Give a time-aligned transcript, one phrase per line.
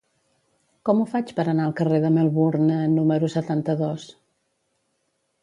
[0.89, 4.09] Com ho faig per anar al carrer de Melbourne número setanta-dos?